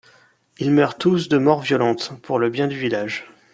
Ils 0.57 0.71
meurent 0.71 0.97
tous 0.97 1.29
de 1.29 1.37
mort 1.37 1.59
violente, 1.61 2.13
pour 2.23 2.39
le 2.39 2.49
bien 2.49 2.65
du 2.67 2.75
village. 2.75 3.27